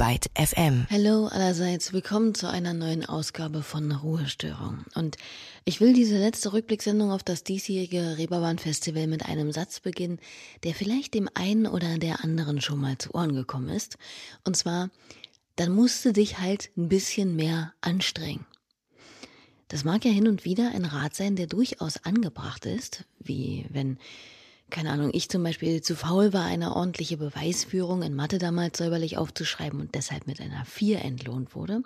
Byte 0.00 0.30
FM. 0.34 0.86
Hallo 0.88 1.26
allerseits, 1.26 1.92
willkommen 1.92 2.34
zu 2.34 2.48
einer 2.48 2.72
neuen 2.72 3.04
Ausgabe 3.04 3.62
von 3.62 3.92
Ruhestörung. 3.92 4.86
Und 4.94 5.18
ich 5.66 5.82
will 5.82 5.92
diese 5.92 6.16
letzte 6.16 6.54
Rückblicksendung 6.54 7.10
auf 7.10 7.22
das 7.22 7.44
diesjährige 7.44 8.16
Reeperbahn 8.16 8.56
Festival 8.56 9.06
mit 9.08 9.26
einem 9.26 9.52
Satz 9.52 9.78
beginnen, 9.80 10.18
der 10.64 10.72
vielleicht 10.72 11.12
dem 11.12 11.28
einen 11.34 11.66
oder 11.66 11.98
der 11.98 12.24
anderen 12.24 12.62
schon 12.62 12.80
mal 12.80 12.96
zu 12.96 13.14
Ohren 13.14 13.34
gekommen 13.34 13.68
ist. 13.68 13.98
Und 14.42 14.56
zwar, 14.56 14.88
dann 15.56 15.70
musst 15.70 16.02
du 16.06 16.14
dich 16.14 16.38
halt 16.38 16.70
ein 16.78 16.88
bisschen 16.88 17.36
mehr 17.36 17.74
anstrengen. 17.82 18.46
Das 19.68 19.84
mag 19.84 20.02
ja 20.06 20.10
hin 20.12 20.28
und 20.28 20.46
wieder 20.46 20.70
ein 20.74 20.86
Rat 20.86 21.14
sein, 21.14 21.36
der 21.36 21.46
durchaus 21.46 21.98
angebracht 22.06 22.64
ist, 22.64 23.04
wie 23.18 23.66
wenn 23.68 23.98
keine 24.70 24.90
Ahnung, 24.90 25.10
ich 25.12 25.28
zum 25.28 25.42
Beispiel 25.42 25.82
zu 25.82 25.96
faul 25.96 26.32
war, 26.32 26.44
eine 26.44 26.74
ordentliche 26.74 27.16
Beweisführung 27.16 28.02
in 28.02 28.14
Mathe 28.14 28.38
damals 28.38 28.78
säuberlich 28.78 29.18
aufzuschreiben 29.18 29.80
und 29.80 29.94
deshalb 29.94 30.26
mit 30.26 30.40
einer 30.40 30.64
4 30.64 31.04
entlohnt 31.04 31.54
wurde. 31.54 31.82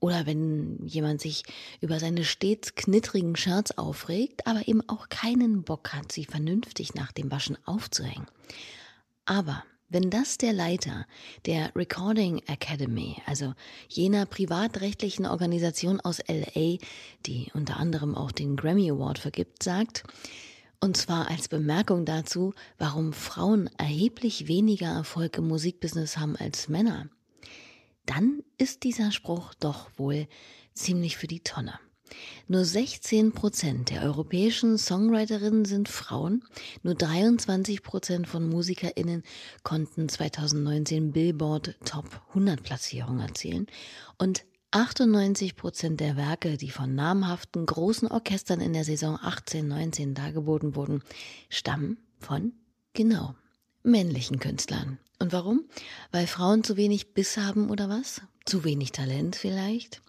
Oder 0.00 0.26
wenn 0.26 0.84
jemand 0.86 1.20
sich 1.20 1.44
über 1.80 2.00
seine 2.00 2.24
stets 2.24 2.74
knittrigen 2.74 3.36
Shirts 3.36 3.78
aufregt, 3.78 4.46
aber 4.46 4.66
eben 4.66 4.88
auch 4.88 5.08
keinen 5.08 5.62
Bock 5.62 5.92
hat, 5.92 6.10
sie 6.10 6.24
vernünftig 6.24 6.94
nach 6.94 7.12
dem 7.12 7.30
Waschen 7.30 7.56
aufzuhängen. 7.64 8.26
Aber 9.24 9.62
wenn 9.88 10.08
das 10.08 10.38
der 10.38 10.54
Leiter 10.54 11.06
der 11.44 11.70
Recording 11.76 12.42
Academy, 12.46 13.16
also 13.26 13.52
jener 13.88 14.24
privatrechtlichen 14.24 15.26
Organisation 15.26 16.00
aus 16.00 16.18
LA, 16.26 16.78
die 17.26 17.50
unter 17.52 17.76
anderem 17.76 18.14
auch 18.14 18.32
den 18.32 18.56
Grammy 18.56 18.90
Award 18.90 19.18
vergibt, 19.18 19.62
sagt, 19.62 20.04
und 20.82 20.96
zwar 20.96 21.30
als 21.30 21.46
Bemerkung 21.46 22.04
dazu, 22.04 22.54
warum 22.76 23.12
Frauen 23.12 23.70
erheblich 23.78 24.48
weniger 24.48 24.88
Erfolg 24.88 25.38
im 25.38 25.46
Musikbusiness 25.46 26.18
haben 26.18 26.34
als 26.34 26.68
Männer. 26.68 27.08
Dann 28.04 28.42
ist 28.58 28.82
dieser 28.82 29.12
Spruch 29.12 29.54
doch 29.54 29.90
wohl 29.96 30.26
ziemlich 30.74 31.16
für 31.16 31.28
die 31.28 31.38
Tonne. 31.38 31.78
Nur 32.48 32.64
16 32.64 33.30
Prozent 33.30 33.90
der 33.90 34.02
europäischen 34.02 34.76
Songwriterinnen 34.76 35.64
sind 35.64 35.88
Frauen, 35.88 36.42
nur 36.82 36.96
23 36.96 37.84
Prozent 37.84 38.26
von 38.26 38.48
MusikerInnen 38.48 39.22
konnten 39.62 40.08
2019 40.08 41.12
Billboard 41.12 41.76
Top 41.84 42.20
100 42.30 42.60
Platzierungen 42.60 43.20
erzielen 43.20 43.68
und 44.18 44.44
98 44.72 45.54
Prozent 45.54 46.00
der 46.00 46.16
Werke, 46.16 46.56
die 46.56 46.70
von 46.70 46.94
namhaften 46.94 47.66
großen 47.66 48.08
Orchestern 48.08 48.60
in 48.62 48.72
der 48.72 48.84
Saison 48.84 49.18
18-19 49.18 50.14
dargeboten 50.14 50.74
wurden, 50.74 51.02
stammen 51.50 51.98
von, 52.18 52.52
genau, 52.94 53.34
männlichen 53.82 54.38
Künstlern. 54.38 54.98
Und 55.18 55.32
warum? 55.32 55.64
Weil 56.10 56.26
Frauen 56.26 56.64
zu 56.64 56.78
wenig 56.78 57.12
Biss 57.12 57.36
haben 57.36 57.68
oder 57.68 57.90
was? 57.90 58.22
Zu 58.46 58.64
wenig 58.64 58.92
Talent 58.92 59.36
vielleicht? 59.36 60.00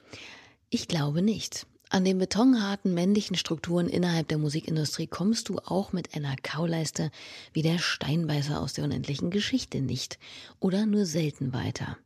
Ich 0.70 0.88
glaube 0.88 1.22
nicht. 1.22 1.68
An 1.90 2.06
den 2.06 2.18
betonharten 2.18 2.94
männlichen 2.94 3.36
Strukturen 3.36 3.88
innerhalb 3.88 4.30
der 4.30 4.38
Musikindustrie 4.38 5.08
kommst 5.08 5.50
du 5.50 5.60
auch 5.60 5.92
mit 5.92 6.16
einer 6.16 6.36
Kauleiste 6.42 7.12
wie 7.52 7.62
der 7.62 7.80
Steinbeißer 7.80 8.60
aus 8.62 8.74
der 8.74 8.86
unendlichen 8.86 9.30
Geschichte 9.30 9.82
nicht 9.82 10.18
oder 10.60 10.86
nur 10.86 11.06
selten 11.06 11.54
weiter. 11.54 11.98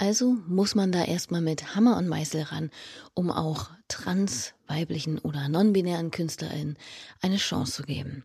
Also 0.00 0.38
muss 0.48 0.74
man 0.74 0.92
da 0.92 1.04
erstmal 1.04 1.42
mit 1.42 1.76
Hammer 1.76 1.98
und 1.98 2.08
Meißel 2.08 2.44
ran, 2.44 2.70
um 3.12 3.30
auch 3.30 3.68
trans, 3.86 4.54
weiblichen 4.66 5.18
oder 5.18 5.50
non-binären 5.50 6.10
KünstlerInnen 6.10 6.78
eine 7.20 7.36
Chance 7.36 7.72
zu 7.72 7.82
geben. 7.82 8.24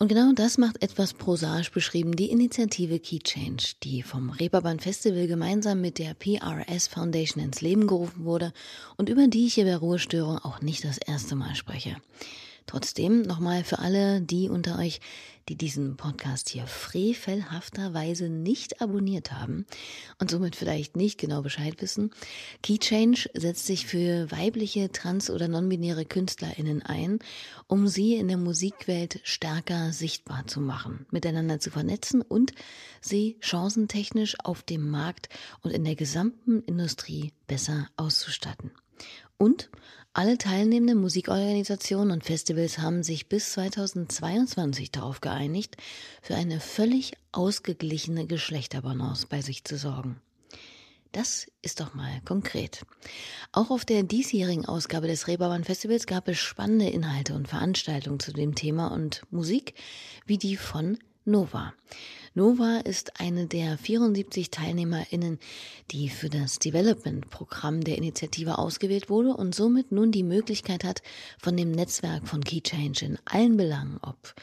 Und 0.00 0.08
genau 0.08 0.32
das 0.32 0.58
macht 0.58 0.82
etwas 0.82 1.14
prosaisch 1.14 1.70
beschrieben 1.70 2.16
die 2.16 2.32
Initiative 2.32 2.98
Key 2.98 3.20
Change, 3.20 3.74
die 3.84 4.02
vom 4.02 4.30
Reeperbahn 4.30 4.80
Festival 4.80 5.28
gemeinsam 5.28 5.80
mit 5.80 6.00
der 6.00 6.14
PRS 6.14 6.88
Foundation 6.88 7.44
ins 7.44 7.60
Leben 7.60 7.86
gerufen 7.86 8.24
wurde 8.24 8.52
und 8.96 9.08
über 9.08 9.28
die 9.28 9.46
ich 9.46 9.54
hier 9.54 9.64
bei 9.66 9.76
Ruhestörung 9.76 10.38
auch 10.38 10.60
nicht 10.60 10.82
das 10.82 10.98
erste 10.98 11.36
Mal 11.36 11.54
spreche. 11.54 11.98
Trotzdem 12.66 13.22
nochmal 13.22 13.64
für 13.64 13.78
alle 13.78 14.20
die 14.20 14.48
unter 14.48 14.78
euch, 14.78 15.00
die 15.48 15.56
diesen 15.56 15.96
Podcast 15.96 16.48
hier 16.48 16.66
frevelhafterweise 16.66 18.28
nicht 18.28 18.80
abonniert 18.80 19.32
haben 19.32 19.66
und 20.18 20.30
somit 20.30 20.56
vielleicht 20.56 20.96
nicht 20.96 21.18
genau 21.18 21.42
Bescheid 21.42 21.80
wissen. 21.80 22.10
Key 22.62 22.78
setzt 23.34 23.66
sich 23.66 23.86
für 23.86 24.30
weibliche, 24.30 24.92
trans- 24.92 25.30
oder 25.30 25.48
non-binäre 25.48 26.04
KünstlerInnen 26.04 26.82
ein, 26.82 27.18
um 27.66 27.88
sie 27.88 28.14
in 28.14 28.28
der 28.28 28.36
Musikwelt 28.36 29.20
stärker 29.24 29.92
sichtbar 29.92 30.46
zu 30.46 30.60
machen, 30.60 31.06
miteinander 31.10 31.58
zu 31.58 31.70
vernetzen 31.70 32.22
und 32.22 32.52
sie 33.00 33.36
chancentechnisch 33.40 34.36
auf 34.44 34.62
dem 34.62 34.88
Markt 34.88 35.28
und 35.62 35.72
in 35.72 35.84
der 35.84 35.96
gesamten 35.96 36.62
Industrie 36.62 37.32
besser 37.46 37.88
auszustatten. 37.96 38.70
Und 39.42 39.70
alle 40.12 40.38
teilnehmenden 40.38 41.00
Musikorganisationen 41.00 42.12
und 42.12 42.22
Festivals 42.22 42.78
haben 42.78 43.02
sich 43.02 43.28
bis 43.28 43.54
2022 43.54 44.92
darauf 44.92 45.20
geeinigt, 45.20 45.76
für 46.22 46.36
eine 46.36 46.60
völlig 46.60 47.14
ausgeglichene 47.32 48.28
Geschlechterbalance 48.28 49.26
bei 49.28 49.42
sich 49.42 49.64
zu 49.64 49.76
sorgen. 49.76 50.20
Das 51.10 51.48
ist 51.60 51.80
doch 51.80 51.92
mal 51.92 52.20
konkret. 52.24 52.86
Auch 53.50 53.72
auf 53.72 53.84
der 53.84 54.04
diesjährigen 54.04 54.64
Ausgabe 54.64 55.08
des 55.08 55.26
Reeperbahn 55.26 55.64
Festivals 55.64 56.06
gab 56.06 56.28
es 56.28 56.38
spannende 56.38 56.86
Inhalte 56.86 57.34
und 57.34 57.48
Veranstaltungen 57.48 58.20
zu 58.20 58.32
dem 58.32 58.54
Thema 58.54 58.92
und 58.92 59.22
Musik, 59.32 59.74
wie 60.24 60.38
die 60.38 60.56
von 60.56 60.98
Nova. 61.24 61.72
Nova 62.34 62.78
ist 62.78 63.20
eine 63.20 63.46
der 63.46 63.78
74 63.78 64.50
TeilnehmerInnen, 64.50 65.38
die 65.90 66.08
für 66.08 66.28
das 66.28 66.58
Development-Programm 66.58 67.82
der 67.82 67.98
Initiative 67.98 68.58
ausgewählt 68.58 69.10
wurde 69.10 69.36
und 69.36 69.54
somit 69.54 69.92
nun 69.92 70.10
die 70.12 70.22
Möglichkeit 70.22 70.82
hat, 70.82 71.02
von 71.38 71.56
dem 71.56 71.70
Netzwerk 71.70 72.26
von 72.26 72.42
Keychange 72.42 73.02
in 73.02 73.18
allen 73.24 73.56
Belangen, 73.56 73.98
ob 74.02 74.34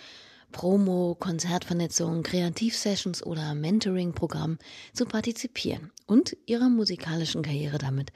Promo, 0.51 1.15
Konzertvernetzung, 1.19 2.23
Kreativsessions 2.23 3.23
oder 3.23 3.55
Mentoring-Programm 3.55 4.57
zu 4.93 5.05
partizipieren 5.05 5.91
und 6.05 6.37
ihrer 6.45 6.69
musikalischen 6.69 7.41
Karriere 7.41 7.77
damit 7.77 8.11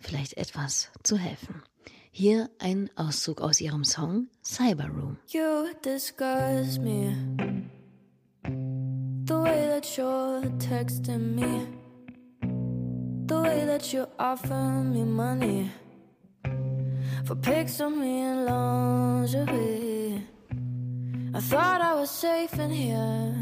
vielleicht 0.00 0.36
etwas 0.36 0.90
zu 1.02 1.16
helfen. 1.16 1.62
Hier 2.10 2.50
ein 2.58 2.90
Auszug 2.96 3.40
aus 3.40 3.60
ihrem 3.60 3.84
Song 3.84 4.28
Cyber 4.42 4.88
Room. 4.88 5.18
You 5.28 5.66
disgust 5.84 6.80
me. 6.80 7.68
The 9.28 9.38
way 9.38 9.66
that 9.66 9.98
you're 9.98 10.40
texting 10.56 11.34
me, 11.34 11.66
the 13.26 13.42
way 13.42 13.66
that 13.66 13.92
you 13.92 14.08
offer 14.18 14.54
me 14.54 15.04
money 15.04 15.70
for 17.26 17.34
pics 17.34 17.78
of 17.78 17.92
me 17.92 18.22
in 18.22 18.46
lingerie. 18.46 20.26
I 21.34 21.40
thought 21.40 21.82
I 21.82 21.92
was 21.92 22.10
safe 22.10 22.54
in 22.58 22.70
here. 22.70 23.34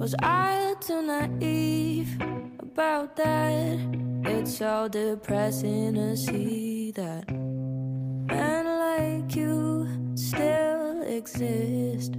Was 0.00 0.16
I 0.20 0.74
too 0.80 1.00
naive 1.02 2.20
about 2.58 3.14
that? 3.14 3.78
It's 4.24 4.58
so 4.58 4.88
depressing 4.88 5.94
to 5.94 6.16
see 6.16 6.90
that 6.96 7.30
men 7.30 8.64
like 8.66 9.36
you 9.36 9.86
still 10.16 11.02
exist. 11.02 12.16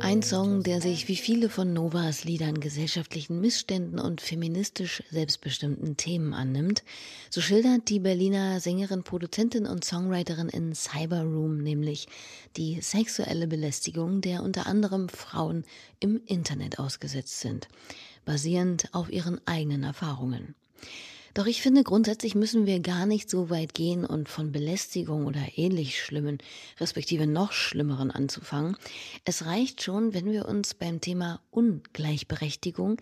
Ein 0.00 0.22
Song, 0.22 0.62
der 0.62 0.80
sich 0.80 1.08
wie 1.08 1.16
viele 1.16 1.48
von 1.48 1.72
Novas 1.72 2.24
Liedern 2.24 2.60
gesellschaftlichen 2.60 3.40
Missständen 3.40 3.98
und 3.98 4.20
feministisch 4.20 5.02
selbstbestimmten 5.10 5.96
Themen 5.96 6.32
annimmt. 6.32 6.84
So 7.28 7.40
schildert 7.40 7.88
die 7.88 8.00
Berliner 8.00 8.60
Sängerin, 8.60 9.02
Produzentin 9.02 9.66
und 9.66 9.84
Songwriterin 9.84 10.48
in 10.48 10.74
Cyber 10.74 11.22
Room 11.22 11.58
nämlich 11.58 12.06
die 12.56 12.80
sexuelle 12.80 13.46
Belästigung, 13.46 14.20
der 14.20 14.42
unter 14.42 14.66
anderem 14.66 15.08
Frauen 15.08 15.64
im 16.00 16.20
Internet 16.24 16.78
ausgesetzt 16.78 17.40
sind, 17.40 17.68
basierend 18.24 18.88
auf 18.92 19.10
ihren 19.10 19.40
eigenen 19.46 19.82
Erfahrungen. 19.82 20.54
Doch 21.36 21.44
ich 21.44 21.60
finde, 21.60 21.82
grundsätzlich 21.82 22.34
müssen 22.34 22.64
wir 22.64 22.80
gar 22.80 23.04
nicht 23.04 23.28
so 23.28 23.50
weit 23.50 23.74
gehen 23.74 24.06
und 24.06 24.26
von 24.26 24.52
Belästigung 24.52 25.26
oder 25.26 25.42
ähnlich 25.56 26.02
schlimmen, 26.02 26.38
respektive 26.80 27.26
noch 27.26 27.52
schlimmeren 27.52 28.10
anzufangen. 28.10 28.78
Es 29.26 29.44
reicht 29.44 29.82
schon, 29.82 30.14
wenn 30.14 30.32
wir 30.32 30.48
uns 30.48 30.72
beim 30.72 31.02
Thema 31.02 31.42
Ungleichberechtigung 31.50 32.96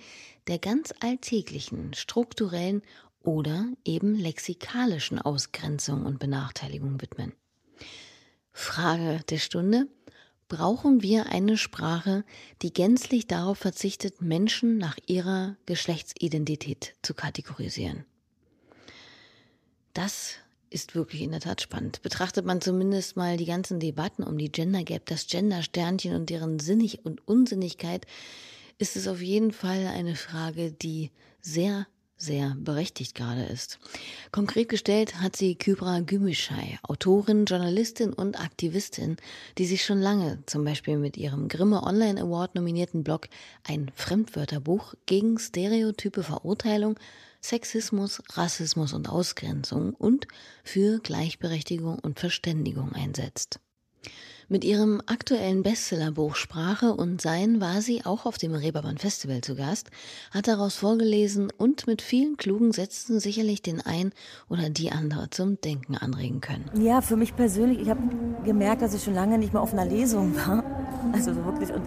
der 0.48 0.58
ganz 0.58 0.92
alltäglichen, 0.98 1.94
strukturellen 1.94 2.82
oder 3.20 3.68
eben 3.84 4.16
lexikalischen 4.16 5.20
Ausgrenzung 5.20 6.04
und 6.04 6.18
Benachteiligung 6.18 7.00
widmen. 7.00 7.34
Frage 8.50 9.20
der 9.30 9.38
Stunde. 9.38 9.86
Brauchen 10.48 11.04
wir 11.04 11.26
eine 11.26 11.56
Sprache, 11.56 12.24
die 12.62 12.72
gänzlich 12.72 13.28
darauf 13.28 13.58
verzichtet, 13.58 14.22
Menschen 14.22 14.76
nach 14.76 14.96
ihrer 15.06 15.56
Geschlechtsidentität 15.66 16.96
zu 17.00 17.14
kategorisieren? 17.14 18.04
Das 19.94 20.34
ist 20.70 20.96
wirklich 20.96 21.22
in 21.22 21.30
der 21.30 21.40
Tat 21.40 21.62
spannend. 21.62 22.02
Betrachtet 22.02 22.44
man 22.44 22.60
zumindest 22.60 23.16
mal 23.16 23.36
die 23.36 23.46
ganzen 23.46 23.78
Debatten 23.78 24.24
um 24.24 24.36
die 24.36 24.50
Gender 24.50 24.82
Gap, 24.82 25.06
das 25.06 25.28
Gender-Sternchen 25.28 26.16
und 26.16 26.30
deren 26.30 26.58
Sinnig 26.58 27.04
und 27.04 27.26
Unsinnigkeit, 27.28 28.04
ist 28.78 28.96
es 28.96 29.06
auf 29.06 29.22
jeden 29.22 29.52
Fall 29.52 29.86
eine 29.86 30.16
Frage, 30.16 30.72
die 30.72 31.12
sehr 31.40 31.86
sehr 32.16 32.56
berechtigt 32.58 33.14
gerade 33.14 33.44
ist. 33.44 33.78
Konkret 34.30 34.68
gestellt 34.68 35.20
hat 35.20 35.36
sie 35.36 35.56
Kybra 35.56 35.98
Gümüşay, 35.98 36.78
Autorin, 36.82 37.44
Journalistin 37.44 38.12
und 38.12 38.40
Aktivistin, 38.40 39.16
die 39.58 39.66
sich 39.66 39.84
schon 39.84 40.00
lange 40.00 40.38
zum 40.46 40.64
Beispiel 40.64 40.96
mit 40.96 41.16
ihrem 41.16 41.48
Grimme 41.48 41.82
Online 41.82 42.20
Award 42.20 42.54
nominierten 42.54 43.04
Blog 43.04 43.28
ein 43.64 43.90
Fremdwörterbuch 43.94 44.94
gegen 45.06 45.38
stereotype 45.38 46.22
Verurteilung, 46.22 46.98
Sexismus, 47.44 48.22
Rassismus 48.32 48.94
und 48.94 49.10
Ausgrenzung 49.10 49.92
und 49.92 50.26
für 50.64 50.98
Gleichberechtigung 51.00 51.98
und 51.98 52.18
Verständigung 52.18 52.92
einsetzt. 52.94 53.60
Mit 54.48 54.64
ihrem 54.64 55.02
aktuellen 55.06 55.62
Bestsellerbuch 55.62 56.36
Sprache 56.36 56.94
und 56.94 57.20
Sein 57.20 57.60
war 57.60 57.82
sie 57.82 58.04
auch 58.04 58.26
auf 58.26 58.38
dem 58.38 58.54
Reeperbahn 58.54 58.98
Festival 58.98 59.40
zu 59.40 59.56
Gast, 59.56 59.90
hat 60.30 60.48
daraus 60.48 60.76
vorgelesen 60.76 61.50
und 61.56 61.86
mit 61.86 62.02
vielen 62.02 62.36
klugen 62.36 62.72
Sätzen 62.72 63.20
sicherlich 63.20 63.62
den 63.62 63.80
ein 63.80 64.12
oder 64.48 64.70
die 64.70 64.90
andere 64.90 65.28
zum 65.30 65.60
Denken 65.60 65.96
anregen 65.96 66.40
können. 66.40 66.70
Ja, 66.82 67.00
für 67.00 67.16
mich 67.16 67.36
persönlich, 67.36 67.80
ich 67.80 67.88
habe 67.90 68.02
gemerkt, 68.44 68.82
dass 68.82 68.94
ich 68.94 69.02
schon 69.02 69.14
lange 69.14 69.38
nicht 69.38 69.52
mehr 69.52 69.62
auf 69.62 69.72
einer 69.72 69.86
Lesung 69.86 70.34
war. 70.36 70.83
Also 71.12 71.34
so 71.34 71.44
wirklich 71.44 71.72
und 71.72 71.82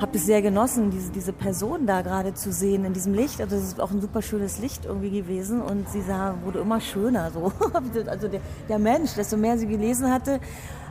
habe 0.00 0.16
es 0.16 0.26
sehr 0.26 0.42
genossen, 0.42 0.90
diese, 0.90 1.10
diese 1.12 1.32
Person 1.32 1.86
da 1.86 2.02
gerade 2.02 2.34
zu 2.34 2.52
sehen 2.52 2.84
in 2.84 2.92
diesem 2.92 3.14
Licht. 3.14 3.40
Also 3.40 3.56
es 3.56 3.64
ist 3.64 3.80
auch 3.80 3.90
ein 3.90 4.00
super 4.00 4.22
schönes 4.22 4.58
Licht 4.58 4.84
irgendwie 4.84 5.10
gewesen 5.10 5.60
und 5.62 5.88
sie 5.88 6.02
sah, 6.02 6.34
wurde 6.44 6.60
immer 6.60 6.80
schöner 6.80 7.30
so. 7.30 7.52
Also 8.06 8.28
der, 8.28 8.40
der 8.68 8.78
Mensch, 8.78 9.14
desto 9.14 9.36
mehr 9.36 9.58
sie 9.58 9.66
gelesen 9.66 10.10
hatte, 10.10 10.40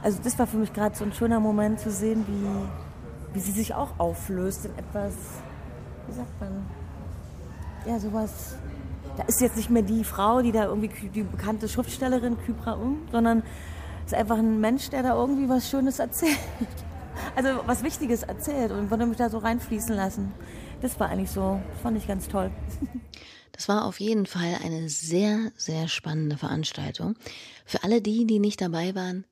also 0.01 0.19
das 0.23 0.37
war 0.37 0.47
für 0.47 0.57
mich 0.57 0.73
gerade 0.73 0.95
so 0.95 1.05
ein 1.05 1.13
schöner 1.13 1.39
Moment 1.39 1.79
zu 1.79 1.91
sehen, 1.91 2.25
wie, 2.27 3.35
wie 3.35 3.39
sie 3.39 3.51
sich 3.51 3.73
auch 3.73 3.89
auflöst 3.97 4.65
in 4.65 4.71
etwas, 4.77 5.13
wie 6.07 6.13
sagt 6.13 6.41
man, 6.41 6.65
ja 7.85 7.99
sowas. 7.99 8.55
Da 9.15 9.23
ist 9.23 9.41
jetzt 9.41 9.55
nicht 9.55 9.69
mehr 9.69 9.83
die 9.83 10.03
Frau, 10.03 10.41
die 10.41 10.51
da 10.51 10.65
irgendwie 10.65 10.89
die 11.09 11.23
bekannte 11.23 11.69
Schriftstellerin 11.69 12.37
Kybra 12.45 12.73
Um, 12.73 12.97
sondern 13.11 13.43
es 14.05 14.11
ist 14.11 14.17
einfach 14.17 14.37
ein 14.37 14.59
Mensch, 14.59 14.89
der 14.89 15.03
da 15.03 15.15
irgendwie 15.15 15.47
was 15.47 15.69
Schönes 15.69 15.99
erzählt. 15.99 16.37
Also 17.35 17.61
was 17.65 17.83
Wichtiges 17.83 18.23
erzählt 18.23 18.71
und 18.71 18.91
wollte 18.91 19.05
mich 19.05 19.17
da 19.17 19.29
so 19.29 19.39
reinfließen 19.39 19.95
lassen. 19.95 20.31
Das 20.81 20.99
war 20.99 21.09
eigentlich 21.09 21.31
so, 21.31 21.61
fand 21.81 21.97
ich 21.97 22.07
ganz 22.07 22.27
toll. 22.27 22.51
Das 23.53 23.69
war 23.69 23.85
auf 23.85 23.99
jeden 23.99 24.25
Fall 24.25 24.57
eine 24.63 24.89
sehr, 24.89 25.51
sehr 25.55 25.87
spannende 25.87 26.37
Veranstaltung. 26.37 27.15
Für 27.65 27.83
alle 27.83 28.01
die, 28.01 28.25
die 28.25 28.39
nicht 28.39 28.59
dabei 28.59 28.95
waren, 28.95 29.25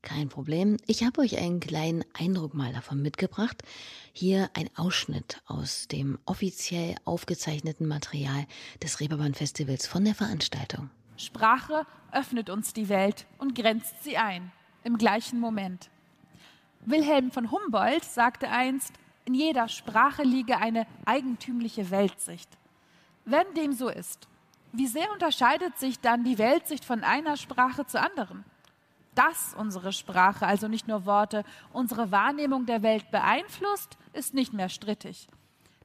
kein 0.00 0.28
Problem. 0.28 0.76
Ich 0.86 1.04
habe 1.04 1.20
euch 1.20 1.36
einen 1.36 1.60
kleinen 1.60 2.04
Eindruck 2.14 2.54
mal 2.54 2.72
davon 2.72 3.02
mitgebracht. 3.02 3.62
Hier 4.12 4.48
ein 4.54 4.70
Ausschnitt 4.76 5.42
aus 5.46 5.88
dem 5.88 6.18
offiziell 6.24 6.94
aufgezeichneten 7.04 7.86
Material 7.86 8.46
des 8.82 9.00
Reeperbahn 9.00 9.34
Festivals 9.34 9.86
von 9.86 10.04
der 10.04 10.14
Veranstaltung. 10.14 10.90
Sprache 11.16 11.86
öffnet 12.12 12.50
uns 12.50 12.72
die 12.72 12.88
Welt 12.88 13.26
und 13.38 13.54
grenzt 13.54 14.02
sie 14.04 14.16
ein, 14.16 14.52
im 14.84 14.96
gleichen 14.96 15.40
Moment. 15.40 15.90
Wilhelm 16.86 17.30
von 17.30 17.50
Humboldt 17.50 18.04
sagte 18.04 18.48
einst, 18.48 18.92
in 19.24 19.34
jeder 19.34 19.68
Sprache 19.68 20.22
liege 20.22 20.58
eine 20.58 20.86
eigentümliche 21.04 21.90
Weltsicht. 21.90 22.48
Wenn 23.24 23.52
dem 23.54 23.72
so 23.72 23.88
ist, 23.88 24.28
wie 24.72 24.86
sehr 24.86 25.10
unterscheidet 25.12 25.78
sich 25.78 26.00
dann 26.00 26.24
die 26.24 26.38
Weltsicht 26.38 26.84
von 26.84 27.02
einer 27.04 27.36
Sprache 27.36 27.86
zur 27.86 28.00
anderen? 28.00 28.44
dass 29.16 29.54
unsere 29.54 29.92
Sprache, 29.92 30.46
also 30.46 30.68
nicht 30.68 30.86
nur 30.86 31.06
Worte, 31.06 31.42
unsere 31.72 32.12
Wahrnehmung 32.12 32.66
der 32.66 32.82
Welt 32.82 33.10
beeinflusst, 33.10 33.96
ist 34.12 34.34
nicht 34.34 34.52
mehr 34.52 34.68
strittig. 34.68 35.26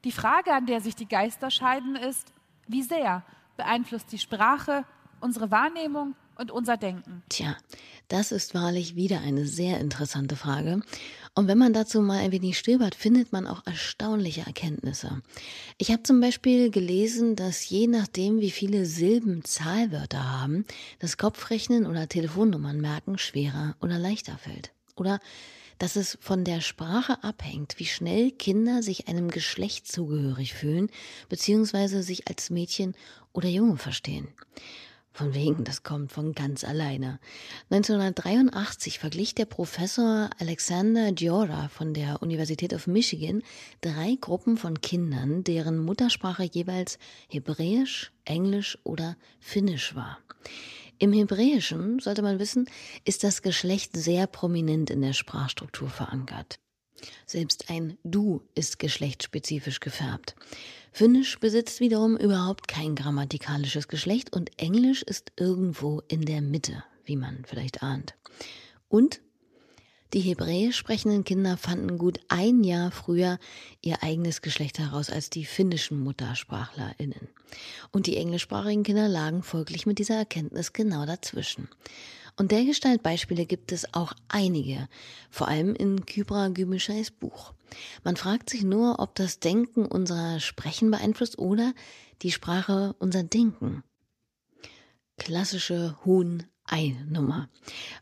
Die 0.04 0.12
Frage, 0.12 0.52
an 0.52 0.66
der 0.66 0.80
sich 0.80 0.94
die 0.94 1.08
Geister 1.08 1.50
scheiden, 1.50 1.96
ist, 1.96 2.32
wie 2.68 2.82
sehr 2.82 3.22
beeinflusst 3.56 4.12
die 4.12 4.18
Sprache 4.18 4.84
unsere 5.20 5.50
Wahrnehmung 5.50 6.14
und 6.36 6.50
unser 6.50 6.76
Denken? 6.76 7.22
Tja, 7.28 7.56
das 8.08 8.32
ist 8.32 8.54
wahrlich 8.54 8.96
wieder 8.96 9.20
eine 9.20 9.46
sehr 9.46 9.80
interessante 9.80 10.36
Frage. 10.36 10.82
Und 11.34 11.48
wenn 11.48 11.58
man 11.58 11.72
dazu 11.72 12.02
mal 12.02 12.18
ein 12.18 12.32
wenig 12.32 12.58
stöbert, 12.58 12.94
findet 12.94 13.32
man 13.32 13.46
auch 13.46 13.66
erstaunliche 13.66 14.42
Erkenntnisse. 14.42 15.22
Ich 15.78 15.90
habe 15.90 16.02
zum 16.02 16.20
Beispiel 16.20 16.70
gelesen, 16.70 17.36
dass 17.36 17.68
je 17.68 17.86
nachdem, 17.86 18.40
wie 18.40 18.50
viele 18.50 18.84
Silben 18.84 19.44
Zahlwörter 19.44 20.30
haben, 20.30 20.66
das 20.98 21.16
Kopfrechnen 21.16 21.86
oder 21.86 22.08
Telefonnummern 22.08 22.80
merken 22.80 23.16
schwerer 23.16 23.76
oder 23.80 23.98
leichter 23.98 24.36
fällt. 24.36 24.72
Oder 24.96 25.20
dass 25.78 25.96
es 25.96 26.18
von 26.20 26.44
der 26.44 26.60
Sprache 26.60 27.24
abhängt, 27.24 27.78
wie 27.78 27.86
schnell 27.86 28.30
Kinder 28.30 28.82
sich 28.82 29.08
einem 29.08 29.30
Geschlecht 29.30 29.90
zugehörig 29.90 30.54
fühlen, 30.54 30.90
beziehungsweise 31.28 32.02
sich 32.02 32.28
als 32.28 32.50
Mädchen 32.50 32.94
oder 33.32 33.48
Junge 33.48 33.78
verstehen. 33.78 34.28
Von 35.14 35.34
wegen, 35.34 35.64
das 35.64 35.82
kommt 35.82 36.10
von 36.10 36.32
ganz 36.32 36.64
alleine. 36.64 37.20
1983 37.70 38.98
verglich 38.98 39.34
der 39.34 39.44
Professor 39.44 40.30
Alexander 40.38 41.12
Giora 41.12 41.68
von 41.68 41.92
der 41.92 42.22
Universität 42.22 42.72
of 42.72 42.86
Michigan 42.86 43.42
drei 43.82 44.16
Gruppen 44.18 44.56
von 44.56 44.80
Kindern, 44.80 45.44
deren 45.44 45.78
Muttersprache 45.78 46.44
jeweils 46.44 46.98
Hebräisch, 47.28 48.10
Englisch 48.24 48.78
oder 48.84 49.16
Finnisch 49.38 49.94
war. 49.94 50.18
Im 50.98 51.12
Hebräischen, 51.12 51.98
sollte 51.98 52.22
man 52.22 52.38
wissen, 52.38 52.70
ist 53.04 53.22
das 53.22 53.42
Geschlecht 53.42 53.96
sehr 53.96 54.26
prominent 54.26 54.88
in 54.88 55.02
der 55.02 55.12
Sprachstruktur 55.12 55.90
verankert. 55.90 56.58
Selbst 57.26 57.70
ein 57.70 57.98
Du 58.04 58.42
ist 58.54 58.78
geschlechtsspezifisch 58.78 59.80
gefärbt. 59.80 60.34
Finnisch 60.92 61.40
besitzt 61.40 61.80
wiederum 61.80 62.16
überhaupt 62.16 62.68
kein 62.68 62.94
grammatikalisches 62.94 63.88
Geschlecht 63.88 64.34
und 64.34 64.50
Englisch 64.60 65.02
ist 65.02 65.32
irgendwo 65.36 66.02
in 66.08 66.22
der 66.22 66.42
Mitte, 66.42 66.84
wie 67.04 67.16
man 67.16 67.44
vielleicht 67.46 67.82
ahnt. 67.82 68.14
Und 68.88 69.20
die 70.12 70.20
hebräisch 70.20 70.76
sprechenden 70.76 71.24
Kinder 71.24 71.56
fanden 71.56 71.96
gut 71.96 72.20
ein 72.28 72.64
Jahr 72.64 72.90
früher 72.90 73.38
ihr 73.80 74.02
eigenes 74.02 74.42
Geschlecht 74.42 74.78
heraus 74.78 75.08
als 75.08 75.30
die 75.30 75.46
finnischen 75.46 75.98
MuttersprachlerInnen. 76.00 77.28
Und 77.92 78.06
die 78.06 78.18
englischsprachigen 78.18 78.82
Kinder 78.82 79.08
lagen 79.08 79.42
folglich 79.42 79.86
mit 79.86 79.98
dieser 79.98 80.16
Erkenntnis 80.16 80.74
genau 80.74 81.06
dazwischen. 81.06 81.68
Und 82.36 82.50
dergestalt 82.50 83.02
Beispiele 83.02 83.44
gibt 83.44 83.72
es 83.72 83.92
auch 83.94 84.14
einige, 84.28 84.88
vor 85.30 85.48
allem 85.48 85.74
in 85.74 86.06
Kybra 86.06 86.48
Gümüşays 86.48 87.10
Buch. 87.10 87.52
Man 88.04 88.16
fragt 88.16 88.50
sich 88.50 88.64
nur, 88.64 89.00
ob 89.00 89.14
das 89.14 89.38
Denken 89.38 89.86
unser 89.86 90.40
Sprechen 90.40 90.90
beeinflusst 90.90 91.38
oder 91.38 91.74
die 92.22 92.32
Sprache 92.32 92.94
unser 92.98 93.22
Denken. 93.22 93.82
Klassische 95.18 95.96
Huhn-Ei-Nummer. 96.04 97.48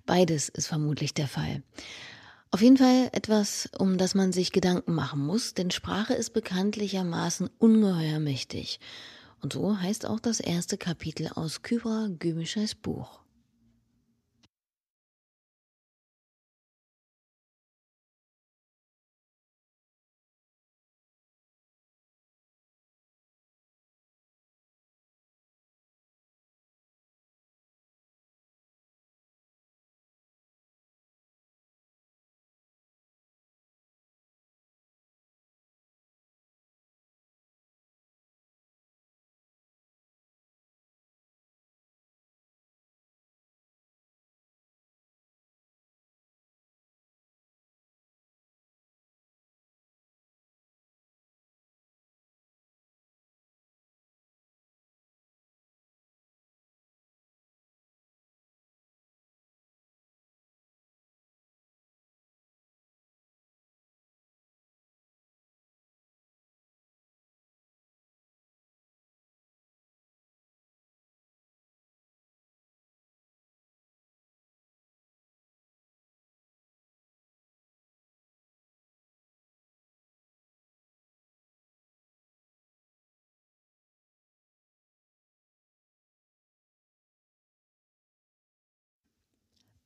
Beides 0.07 0.49
ist 0.49 0.69
vermutlich 0.69 1.13
der 1.13 1.29
Fall. 1.29 1.63
Auf 2.53 2.63
jeden 2.63 2.79
Fall 2.79 3.11
etwas, 3.13 3.69
um 3.79 3.97
das 3.97 4.15
man 4.15 4.33
sich 4.33 4.51
Gedanken 4.53 4.93
machen 4.93 5.25
muss, 5.25 5.55
denn 5.55 5.71
Sprache 5.71 6.15
ist 6.15 6.33
bekanntlichermaßen 6.33 7.49
ungeheuer 7.59 8.19
mächtig. 8.19 8.81
Und 9.41 9.53
so 9.53 9.79
heißt 9.79 10.07
auch 10.07 10.21
das 10.21 10.41
erste 10.41 10.77
Kapitel 10.77 11.29
aus 11.35 11.63
Kybra 11.63 12.09
Gümüşays 12.19 12.75
Buch. 12.75 13.20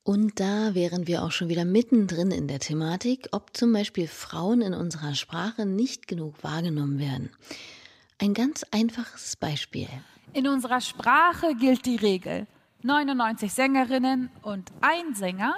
Und 0.05 0.39
da 0.39 0.75
wären 0.75 1.07
wir 1.07 1.23
auch 1.23 1.31
schon 1.31 1.49
wieder 1.49 1.65
mittendrin 1.65 2.29
in 2.29 2.47
der 2.47 2.59
Thematik, 2.59 3.27
ob 3.31 3.57
zum 3.57 3.73
Beispiel 3.73 4.07
Frauen 4.07 4.61
in 4.61 4.75
unserer 4.75 5.15
Sprache 5.15 5.65
nicht 5.65 6.07
genug 6.07 6.43
wahrgenommen 6.43 6.99
werden. 6.99 7.31
Ein 8.21 8.35
ganz 8.35 8.63
einfaches 8.69 9.35
Beispiel. 9.35 9.87
In 10.31 10.47
unserer 10.47 10.79
Sprache 10.79 11.55
gilt 11.55 11.87
die 11.87 11.95
Regel, 11.95 12.45
99 12.83 13.51
Sängerinnen 13.51 14.29
und 14.43 14.71
ein 14.81 15.15
Sänger 15.15 15.55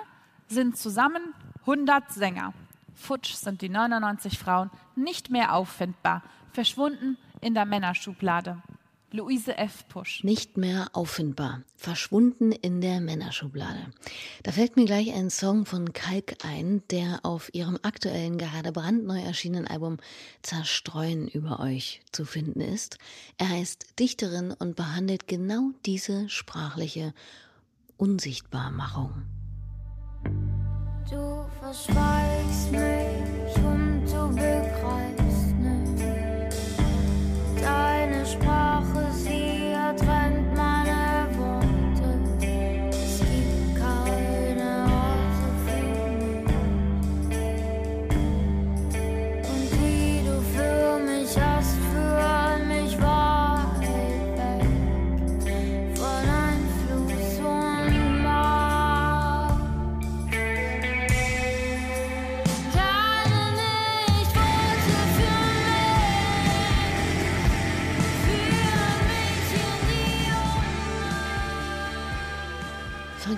sind 0.47 0.77
zusammen 0.77 1.33
100 1.63 2.13
Sänger. 2.13 2.53
Futsch 2.95 3.33
sind 3.33 3.61
die 3.61 3.67
99 3.67 4.39
Frauen 4.39 4.71
nicht 4.95 5.29
mehr 5.29 5.55
auffindbar, 5.55 6.23
verschwunden 6.53 7.17
in 7.41 7.53
der 7.53 7.65
Männerschublade. 7.65 8.61
Luise 9.11 9.57
F. 9.57 9.87
Pusch. 9.87 10.21
Nicht 10.25 10.57
mehr 10.57 10.89
auffindbar. 10.91 11.61
Verschwunden 11.77 12.51
in 12.51 12.81
der 12.81 12.99
Männerschublade. 12.99 13.87
Da 14.43 14.51
fällt 14.51 14.75
mir 14.75 14.83
gleich 14.83 15.13
ein 15.13 15.29
Song 15.29 15.65
von 15.65 15.93
Kalk 15.93 16.43
ein, 16.43 16.83
der 16.91 17.21
auf 17.23 17.53
ihrem 17.53 17.79
aktuellen, 17.83 18.37
gerade 18.37 18.73
brandneu 18.73 19.21
erschienenen 19.21 19.65
Album 19.65 19.97
Zerstreuen 20.41 21.29
über 21.29 21.61
euch 21.61 22.01
zu 22.11 22.25
finden 22.25 22.59
ist. 22.59 22.97
Er 23.37 23.47
heißt 23.47 23.97
Dichterin 23.97 24.51
und 24.51 24.75
behandelt 24.75 25.29
genau 25.29 25.71
diese 25.85 26.27
sprachliche 26.27 27.13
Unsichtbarmachung. 27.95 29.23
Du 31.09 31.45
verschweigst 31.61 32.71
mich 32.73 33.55
und 33.63 34.05
du 34.05 34.35
begreifst 34.35 34.66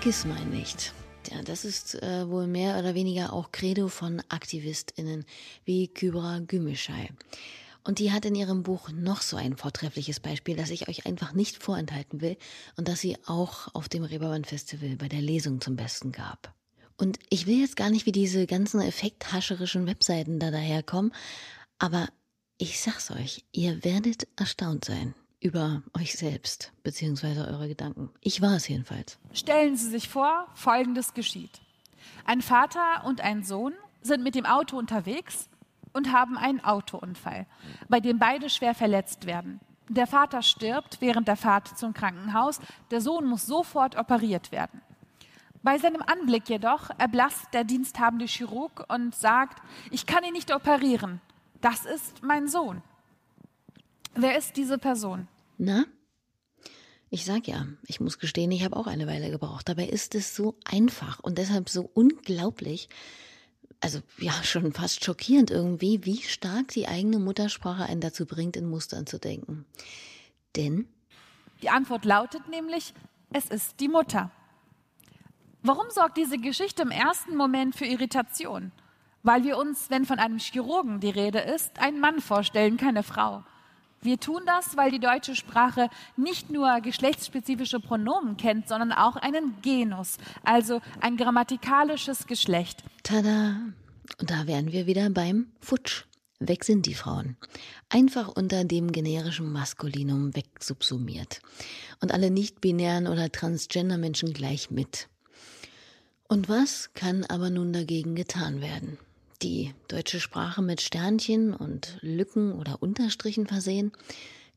Vergiss 0.09 0.25
mal 0.25 0.45
nicht. 0.45 0.91
Ja, 1.29 1.43
das 1.43 1.63
ist 1.63 1.93
äh, 2.01 2.27
wohl 2.27 2.47
mehr 2.47 2.79
oder 2.79 2.95
weniger 2.95 3.31
auch 3.31 3.51
Credo 3.51 3.89
von 3.89 4.23
AktivistInnen 4.27 5.23
wie 5.65 5.87
Kybra 5.87 6.39
Gümüşay. 6.39 7.09
Und 7.83 7.99
die 7.99 8.11
hat 8.11 8.25
in 8.25 8.33
ihrem 8.33 8.63
Buch 8.63 8.89
noch 8.91 9.21
so 9.21 9.37
ein 9.37 9.55
vortreffliches 9.55 10.19
Beispiel, 10.19 10.55
das 10.55 10.71
ich 10.71 10.89
euch 10.89 11.05
einfach 11.05 11.33
nicht 11.33 11.61
vorenthalten 11.61 12.21
will 12.21 12.37
und 12.75 12.87
das 12.87 13.01
sie 13.01 13.17
auch 13.27 13.67
auf 13.75 13.87
dem 13.87 14.03
Reeperbahn 14.03 14.45
Festival 14.45 14.95
bei 14.95 15.09
der 15.09 15.21
Lesung 15.21 15.61
zum 15.61 15.75
Besten 15.75 16.11
gab. 16.11 16.55
Und 16.97 17.19
ich 17.29 17.45
will 17.45 17.59
jetzt 17.59 17.75
gar 17.75 17.91
nicht 17.91 18.07
wie 18.07 18.11
diese 18.11 18.47
ganzen 18.47 18.81
effekthascherischen 18.81 19.85
Webseiten 19.85 20.39
da 20.39 20.49
daherkommen, 20.49 21.13
aber 21.77 22.07
ich 22.57 22.81
sag's 22.81 23.11
euch, 23.11 23.45
ihr 23.51 23.83
werdet 23.83 24.27
erstaunt 24.37 24.85
sein 24.85 25.13
über 25.41 25.81
euch 25.97 26.17
selbst 26.17 26.71
bzw. 26.83 27.41
eure 27.41 27.67
Gedanken. 27.67 28.09
Ich 28.21 28.41
war 28.41 28.55
es 28.55 28.67
jedenfalls. 28.67 29.17
Stellen 29.33 29.75
Sie 29.75 29.89
sich 29.89 30.09
vor, 30.09 30.47
Folgendes 30.53 31.13
geschieht. 31.13 31.61
Ein 32.25 32.41
Vater 32.41 33.05
und 33.05 33.21
ein 33.21 33.43
Sohn 33.43 33.73
sind 34.01 34.23
mit 34.23 34.35
dem 34.35 34.45
Auto 34.45 34.77
unterwegs 34.77 35.49
und 35.93 36.13
haben 36.13 36.37
einen 36.37 36.63
Autounfall, 36.63 37.45
bei 37.87 37.99
dem 37.99 38.19
beide 38.19 38.49
schwer 38.49 38.75
verletzt 38.75 39.25
werden. 39.25 39.59
Der 39.87 40.05
Vater 40.05 40.43
stirbt 40.43 41.01
während 41.01 41.27
der 41.27 41.35
Fahrt 41.35 41.77
zum 41.77 41.93
Krankenhaus, 41.93 42.59
der 42.91 43.01
Sohn 43.01 43.25
muss 43.25 43.47
sofort 43.47 43.97
operiert 43.97 44.51
werden. 44.51 44.81
Bei 45.63 45.77
seinem 45.77 46.01
Anblick 46.03 46.47
jedoch 46.47 46.89
erblasst 46.97 47.53
der 47.53 47.63
diensthabende 47.63 48.25
Chirurg 48.25 48.85
und 48.87 49.15
sagt, 49.15 49.61
ich 49.91 50.05
kann 50.05 50.23
ihn 50.23 50.33
nicht 50.33 50.53
operieren, 50.53 51.21
das 51.59 51.85
ist 51.85 52.21
mein 52.21 52.47
Sohn. 52.47 52.81
Wer 54.21 54.37
ist 54.37 54.57
diese 54.57 54.77
Person? 54.77 55.29
Na? 55.57 55.85
Ich 57.09 57.23
sag 57.23 57.47
ja, 57.47 57.67
ich 57.87 58.01
muss 58.01 58.19
gestehen, 58.19 58.51
ich 58.51 58.65
habe 58.65 58.75
auch 58.75 58.85
eine 58.85 59.07
Weile 59.07 59.31
gebraucht. 59.31 59.69
Dabei 59.69 59.85
ist 59.85 60.13
es 60.13 60.35
so 60.35 60.57
einfach 60.65 61.21
und 61.21 61.37
deshalb 61.37 61.69
so 61.69 61.89
unglaublich, 61.93 62.89
also 63.79 64.01
ja, 64.17 64.33
schon 64.43 64.73
fast 64.73 65.05
schockierend 65.05 65.51
irgendwie, 65.51 66.05
wie 66.05 66.21
stark 66.21 66.67
die 66.69 66.89
eigene 66.89 67.17
Muttersprache 67.17 67.85
einen 67.85 68.01
dazu 68.01 68.25
bringt, 68.25 68.57
in 68.57 68.69
Mustern 68.69 69.07
zu 69.07 69.19
denken. 69.19 69.65
Denn? 70.57 70.89
Die 71.61 71.69
Antwort 71.69 72.03
lautet 72.03 72.49
nämlich, 72.49 72.93
es 73.31 73.45
ist 73.45 73.79
die 73.79 73.87
Mutter. 73.87 74.31
Warum 75.61 75.89
sorgt 75.91 76.17
diese 76.17 76.37
Geschichte 76.37 76.81
im 76.81 76.91
ersten 76.91 77.37
Moment 77.37 77.73
für 77.73 77.85
Irritation? 77.85 78.73
Weil 79.23 79.45
wir 79.45 79.57
uns, 79.57 79.89
wenn 79.89 80.05
von 80.05 80.19
einem 80.19 80.39
Chirurgen 80.39 80.99
die 80.99 81.09
Rede 81.09 81.39
ist, 81.39 81.79
einen 81.79 82.01
Mann 82.01 82.19
vorstellen, 82.19 82.75
keine 82.75 83.03
Frau. 83.03 83.45
Wir 84.01 84.19
tun 84.19 84.43
das, 84.45 84.77
weil 84.77 84.91
die 84.91 84.99
deutsche 84.99 85.35
Sprache 85.35 85.89
nicht 86.15 86.49
nur 86.49 86.79
geschlechtsspezifische 86.81 87.79
Pronomen 87.79 88.37
kennt, 88.37 88.67
sondern 88.67 88.91
auch 88.91 89.17
einen 89.17 89.61
Genus, 89.61 90.17
also 90.43 90.81
ein 91.01 91.17
grammatikalisches 91.17 92.25
Geschlecht. 92.25 92.83
Tada! 93.03 93.57
Und 94.19 94.31
da 94.31 94.47
wären 94.47 94.71
wir 94.71 94.87
wieder 94.87 95.09
beim 95.09 95.47
Futsch. 95.59 96.05
Weg 96.39 96.63
sind 96.63 96.85
die 96.85 96.93
Frauen. 96.93 97.35
Einfach 97.89 98.29
unter 98.29 98.63
dem 98.63 98.93
generischen 98.93 99.51
Maskulinum 99.51 100.33
wegsubsumiert. 100.35 101.41
Und 101.99 102.13
alle 102.13 102.31
nicht-binären 102.31 103.07
oder 103.07 103.29
transgender 103.29 103.97
Menschen 103.97 104.31
gleich 104.31 104.71
mit. 104.71 105.09
Und 106.29 106.47
was 106.47 106.93
kann 106.93 107.25
aber 107.25 107.49
nun 107.49 107.73
dagegen 107.73 108.15
getan 108.15 108.61
werden? 108.61 108.97
Die 109.41 109.73
deutsche 109.87 110.19
Sprache 110.19 110.61
mit 110.61 110.81
Sternchen 110.81 111.53
und 111.53 111.97
Lücken 112.01 112.53
oder 112.53 112.81
Unterstrichen 112.81 113.47
versehen, 113.47 113.91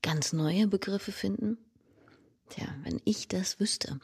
ganz 0.02 0.32
neue 0.32 0.66
Begriffe 0.66 1.12
finden? 1.12 1.58
Tja, 2.52 2.66
wenn 2.82 3.00
ich 3.04 3.28
das 3.28 3.60
wüsste. 3.60 3.98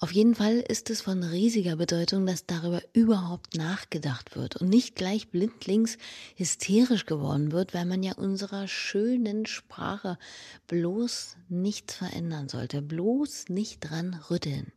Auf 0.00 0.12
jeden 0.12 0.34
Fall 0.34 0.58
ist 0.58 0.90
es 0.90 1.00
von 1.00 1.22
riesiger 1.22 1.76
Bedeutung, 1.76 2.26
dass 2.26 2.44
darüber 2.44 2.82
überhaupt 2.92 3.56
nachgedacht 3.56 4.36
wird 4.36 4.56
und 4.56 4.68
nicht 4.68 4.96
gleich 4.96 5.28
blindlings 5.28 5.96
hysterisch 6.34 7.06
geworden 7.06 7.52
wird, 7.52 7.72
weil 7.72 7.86
man 7.86 8.02
ja 8.02 8.12
unserer 8.12 8.68
schönen 8.68 9.46
Sprache 9.46 10.18
bloß 10.66 11.36
nichts 11.48 11.94
verändern 11.94 12.50
sollte, 12.50 12.82
bloß 12.82 13.48
nicht 13.48 13.80
dran 13.80 14.20
rütteln. 14.28 14.72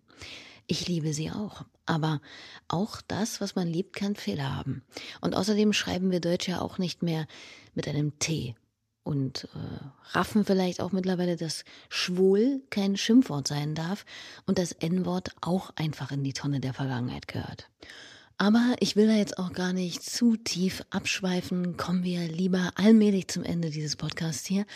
Ich 0.71 0.87
liebe 0.87 1.13
sie 1.13 1.31
auch. 1.31 1.65
Aber 1.87 2.21
auch 2.67 3.01
das, 3.07 3.41
was 3.41 3.55
man 3.55 3.67
liebt, 3.67 3.95
kann 3.95 4.15
Fehler 4.15 4.55
haben. 4.55 4.83
Und 5.19 5.35
außerdem 5.35 5.73
schreiben 5.73 6.11
wir 6.11 6.19
Deutsche 6.19 6.51
ja 6.51 6.61
auch 6.61 6.77
nicht 6.77 7.01
mehr 7.01 7.25
mit 7.73 7.87
einem 7.87 8.19
T. 8.19 8.55
Und 9.01 9.47
äh, 9.55 10.15
raffen 10.15 10.45
vielleicht 10.45 10.79
auch 10.79 10.91
mittlerweile, 10.91 11.37
dass 11.37 11.65
schwul 11.89 12.61
kein 12.69 12.97
Schimpfwort 12.97 13.47
sein 13.47 13.73
darf 13.73 14.05
und 14.45 14.59
das 14.59 14.71
N-Wort 14.73 15.31
auch 15.41 15.71
einfach 15.75 16.11
in 16.11 16.23
die 16.23 16.33
Tonne 16.33 16.59
der 16.59 16.75
Vergangenheit 16.75 17.27
gehört. 17.27 17.67
Aber 18.37 18.75
ich 18.79 18.95
will 18.95 19.07
da 19.07 19.13
jetzt 19.13 19.39
auch 19.39 19.51
gar 19.51 19.73
nicht 19.73 20.03
zu 20.03 20.37
tief 20.37 20.83
abschweifen. 20.91 21.77
Kommen 21.77 22.03
wir 22.03 22.27
lieber 22.27 22.73
allmählich 22.75 23.27
zum 23.27 23.43
Ende 23.43 23.71
dieses 23.71 23.95
Podcasts 23.95 24.45
hier 24.45 24.67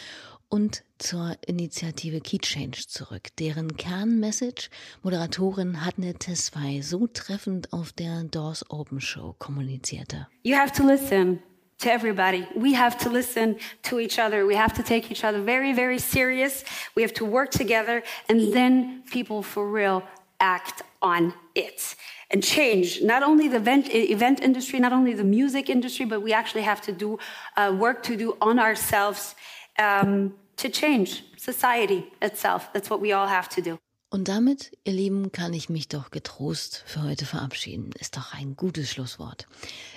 und 0.54 0.84
zur 1.00 1.36
Initiative 1.48 2.22
Key 2.22 2.38
Change 2.38 2.86
zurück, 2.88 3.36
deren 3.40 3.76
Kernmessage 3.76 4.70
Moderatorin 5.02 5.84
Hadne 5.84 6.14
Tesfay 6.14 6.80
so 6.82 7.08
treffend 7.08 7.74
auf 7.74 7.92
der 7.92 8.24
Doors 8.26 8.64
Open 8.70 9.02
Show 9.02 9.36
kommunizierte. 9.40 10.28
You 10.44 10.56
have 10.56 10.72
to 10.74 10.86
listen 10.86 11.42
to 11.80 11.90
everybody. 11.90 12.46
We 12.56 12.78
have 12.78 13.00
to 13.00 13.10
listen 13.10 13.56
to 13.90 13.98
each 13.98 14.20
other. 14.20 14.46
We 14.46 14.56
have 14.56 14.76
to 14.76 14.84
take 14.84 15.10
each 15.10 15.24
other 15.24 15.44
very, 15.44 15.74
very 15.74 15.98
serious. 15.98 16.64
We 16.96 17.02
have 17.02 17.16
to 17.16 17.26
work 17.26 17.50
together 17.50 18.04
and 18.30 18.54
then 18.54 19.02
people 19.12 19.42
for 19.42 19.68
real 19.68 20.04
act 20.40 20.84
on 21.02 21.34
it 21.56 21.96
and 22.30 22.44
change 22.44 23.02
not 23.02 23.24
only 23.24 23.48
the 23.48 23.58
event, 23.58 23.90
event 23.92 24.40
industry, 24.40 24.80
not 24.80 24.94
only 24.94 25.16
the 25.16 25.24
music 25.24 25.68
industry, 25.68 26.06
but 26.06 26.22
we 26.22 26.32
actually 26.32 26.64
have 26.64 26.82
to 26.82 26.92
do 26.92 27.18
uh, 27.58 27.76
work 27.76 28.04
to 28.04 28.16
do 28.16 28.38
on 28.40 28.60
ourselves 28.60 29.34
um, 29.80 30.36
to 30.58 30.70
change 30.70 31.24
society 31.38 32.04
itself. 32.22 32.70
That's 32.74 32.90
what 32.90 33.02
we 33.02 33.14
all 33.16 33.28
have 33.30 33.50
to 33.56 33.62
do. 33.62 33.78
Und 34.10 34.28
damit, 34.28 34.78
ihr 34.84 34.94
Lieben, 34.94 35.32
kann 35.32 35.54
ich 35.54 35.70
mich 35.70 35.88
doch 35.88 36.12
getrost 36.12 36.84
für 36.86 37.02
heute 37.02 37.26
verabschieden. 37.26 37.90
Ist 38.00 38.16
doch 38.16 38.32
ein 38.34 38.56
gutes 38.56 38.92
Schlusswort. 38.92 39.48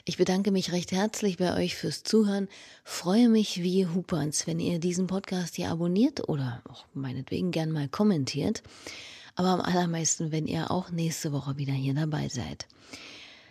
Ich 0.07 0.17
bedanke 0.17 0.53
mich 0.53 0.73
recht 0.73 0.91
herzlich 0.91 1.37
bei 1.37 1.55
euch 1.55 1.77
fürs 1.77 2.03
Zuhören. 2.03 2.49
Freue 2.83 3.29
mich 3.29 3.63
wie 3.63 3.87
Huperns, 3.87 4.47
wenn 4.47 4.59
ihr 4.59 4.79
diesen 4.79 5.07
Podcast 5.07 5.57
hier 5.57 5.71
abonniert 5.71 6.31
oder 6.31 6.63
auch 6.67 6.87
meinetwegen 6.95 7.51
gern 7.51 7.71
mal 7.71 7.89
kommentiert. 7.89 8.63
aber 9.37 9.49
am 9.49 9.61
allermeisten, 9.61 10.33
wenn 10.33 10.47
ihr 10.47 10.71
auch 10.71 10.91
nächste 10.91 11.33
Woche 11.33 11.59
wieder 11.59 11.75
hier 11.75 11.95
dabei 11.95 12.29
seid. 12.29 12.67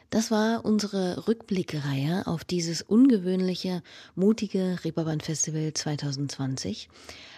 Das 0.10 0.32
war 0.32 0.64
unsere 0.64 1.28
Rückblickreihe 1.28 2.28
auf 2.28 2.44
dieses 2.44 2.82
ungewöhnliche, 2.82 3.82
mutige 4.16 4.78
Reeperbahn 4.84 5.20
Festival 5.20 5.74
2020. 5.74 6.90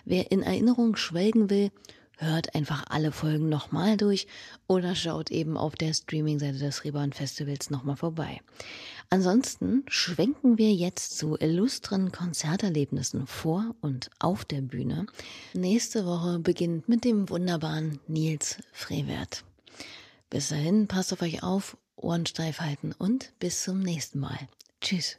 Wer 0.06 0.32
in 0.32 0.44
Erinnerung 0.44 0.96
schwelgen 0.96 1.50
will, 1.50 1.72
hört 2.18 2.56
einfach 2.56 2.86
alle 2.90 3.12
Folgen 3.12 3.48
nochmal 3.48 3.96
durch 3.96 4.28
oder 4.68 4.96
schaut 4.96 5.32
eben 5.32 5.56
auf 5.56 5.76
der 5.76 5.94
Streaming-Seite 5.94 6.58
des 6.58 6.84
Reeperbahn 6.84 7.14
Festivals 7.14 7.70
nochmal 7.70 7.96
vorbei. 7.96 8.42
Ansonsten 9.10 9.84
schwenken 9.88 10.58
wir 10.58 10.74
jetzt 10.74 11.18
zu 11.18 11.38
illustren 11.40 12.12
Konzerterlebnissen 12.12 13.26
vor 13.26 13.76
und 13.80 14.10
auf 14.20 14.44
der 14.44 14.62
Bühne. 14.62 15.06
Nächste 15.54 16.06
Woche 16.06 16.40
beginnt 16.40 16.90
mit 16.90 17.06
dem 17.06 17.30
wunderbaren 17.30 18.00
Nils 18.08 18.58
Frevert. 18.74 19.46
Bis 20.30 20.50
dahin, 20.50 20.88
passt 20.88 21.14
auf 21.14 21.22
euch 21.22 21.42
auf, 21.42 21.78
Ohren 21.98 22.26
steif 22.26 22.60
halten 22.60 22.94
und 22.98 23.32
bis 23.40 23.64
zum 23.64 23.82
nächsten 23.82 24.20
Mal. 24.20 24.40
Tschüss. 24.82 25.16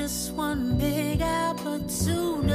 just 0.00 0.32
one 0.32 0.78
big 0.78 1.20
opportunity. 1.20 2.49